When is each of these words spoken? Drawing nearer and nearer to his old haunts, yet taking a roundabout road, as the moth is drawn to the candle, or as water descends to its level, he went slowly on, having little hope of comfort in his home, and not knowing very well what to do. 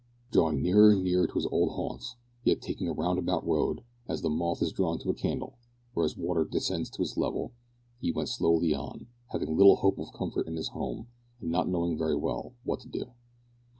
Drawing 0.31 0.63
nearer 0.63 0.89
and 0.93 1.03
nearer 1.03 1.27
to 1.27 1.33
his 1.35 1.45
old 1.51 1.73
haunts, 1.73 2.15
yet 2.43 2.59
taking 2.59 2.87
a 2.87 2.91
roundabout 2.91 3.45
road, 3.45 3.83
as 4.07 4.23
the 4.23 4.31
moth 4.31 4.59
is 4.63 4.71
drawn 4.71 4.97
to 4.97 5.07
the 5.07 5.13
candle, 5.13 5.59
or 5.93 6.03
as 6.03 6.17
water 6.17 6.43
descends 6.43 6.89
to 6.89 7.03
its 7.03 7.17
level, 7.17 7.51
he 7.99 8.11
went 8.11 8.29
slowly 8.29 8.73
on, 8.73 9.05
having 9.27 9.55
little 9.55 9.75
hope 9.75 9.99
of 9.99 10.11
comfort 10.11 10.47
in 10.47 10.55
his 10.55 10.69
home, 10.69 11.05
and 11.39 11.51
not 11.51 11.69
knowing 11.69 11.99
very 11.99 12.15
well 12.15 12.55
what 12.63 12.79
to 12.79 12.87
do. 12.87 13.11